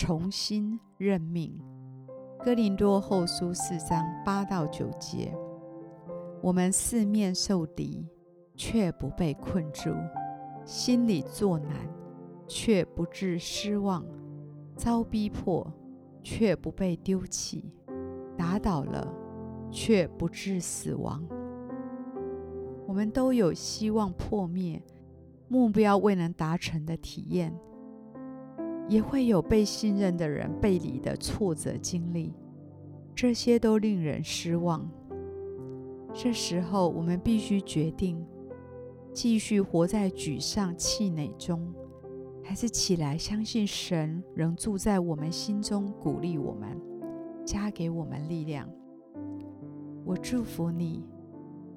[0.00, 1.60] 重新任命”。
[2.42, 5.30] 哥林多后书四章八到九节：
[6.40, 8.08] 我们四面受敌，
[8.54, 9.92] 却不被困住；
[10.64, 11.76] 心里作难，
[12.48, 14.02] 却不致失望；
[14.74, 15.70] 遭逼迫，
[16.22, 17.62] 却不被丢弃；
[18.38, 19.06] 打倒了，
[19.70, 21.22] 却不致死亡。
[22.86, 24.82] 我们都有希望破灭。
[25.46, 27.52] 目标未能达成的体验，
[28.90, 32.34] 也会有被信任的人背离的挫折经历，
[33.14, 34.90] 这些都令人失望。
[36.12, 38.20] 这时候，我们必须决定：
[39.12, 41.72] 继续活在沮丧气馁中，
[42.42, 46.76] 还是起来相信神仍住在我们心中，鼓励我们，
[47.46, 48.68] 加给我们力量。
[50.04, 51.04] 我祝福你。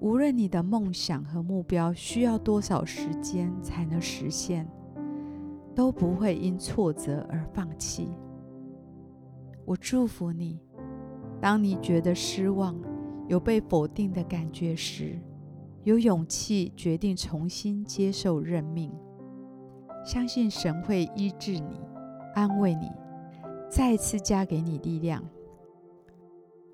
[0.00, 4.68] 无论你的梦想和目标需要多少时间才能实现，
[5.78, 8.08] 都不会因挫折而放弃。
[9.64, 10.58] 我祝福你，
[11.40, 12.74] 当你觉得失望、
[13.28, 15.16] 有被否定的感觉时，
[15.84, 18.92] 有勇气决定重新接受任命，
[20.04, 21.80] 相信神会医治你、
[22.34, 22.90] 安慰你，
[23.70, 25.22] 再次加给你力量。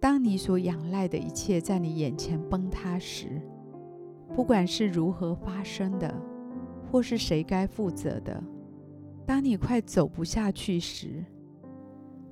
[0.00, 3.42] 当你所仰赖的一切在你眼前崩塌时，
[4.32, 6.14] 不管是如何发生的，
[6.92, 8.40] 或是谁该负责的，
[9.26, 11.24] 当你快走不下去时，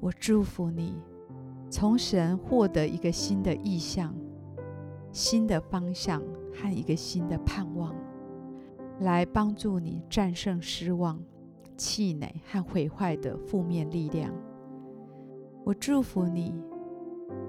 [0.01, 0.95] 我祝福你，
[1.69, 4.15] 从神获得一个新的意向、
[5.13, 7.95] 新的方向和一个新的盼望，
[9.01, 11.23] 来帮助你战胜失望、
[11.77, 14.33] 气馁和毁坏的负面力量。
[15.65, 16.55] 我祝福你。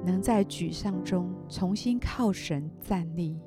[0.04, 3.40] 能在沮丧中重新靠神站立，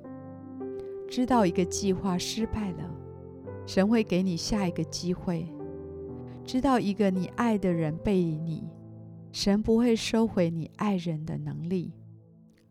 [1.09, 2.91] 知道一个计划失败了，
[3.67, 5.47] 神会给你下一个机会；
[6.45, 8.65] 知道一个你爱的人背离你，
[9.33, 11.91] 神不会收回你爱人的能力，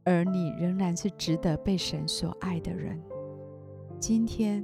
[0.03, 3.01] 而你仍然是值得被神所爱的人。
[3.99, 4.63] 今天，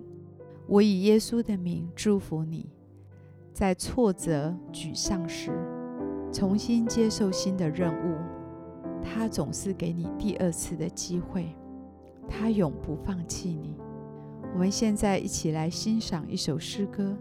[0.68, 2.69] 我以耶稣的名祝福你，
[3.52, 5.52] 在挫折、沮丧时，
[6.31, 8.16] 重新接受新的任务。
[9.02, 11.56] 他总是给你第二次的机会，
[12.28, 13.75] 他永不放弃你。
[14.53, 17.18] 我们现在一起来欣赏一首诗歌，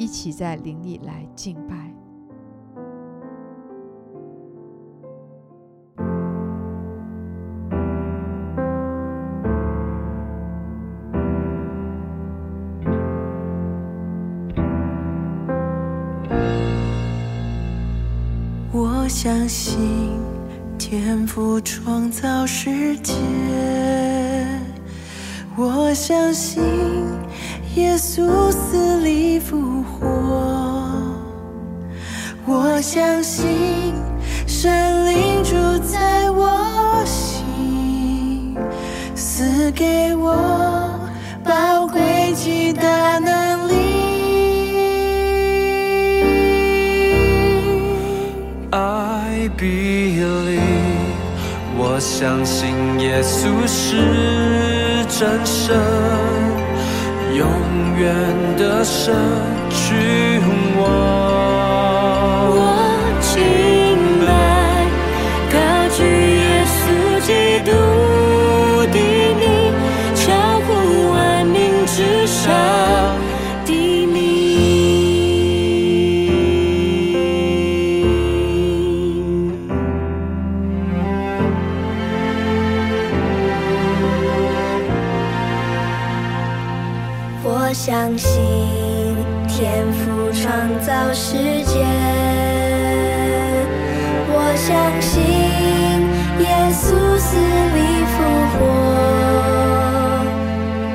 [0.00, 1.76] 一起在灵里来敬拜。
[18.72, 20.18] 我相信。
[20.78, 23.12] 天赋创造世界，
[25.56, 26.60] 我相信
[27.76, 29.59] 耶稣死里复
[32.92, 33.94] 相信
[34.48, 38.56] 神灵住在我心，
[39.14, 40.98] 赐给我
[41.44, 43.74] 宝贵极大能力，
[48.72, 50.58] 爱比利。
[51.78, 55.76] 我相信耶稣是真神，
[57.36, 57.46] 永
[58.00, 58.12] 远
[58.58, 59.14] 的神，
[59.70, 61.19] 君王。
[90.42, 90.48] 创
[90.80, 91.84] 造世界，
[94.32, 94.68] 我相
[95.02, 95.20] 信
[96.40, 96.82] 耶稣
[97.18, 97.36] 死
[97.76, 98.16] 里复
[98.56, 98.58] 活，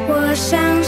[0.09, 0.84] 我相。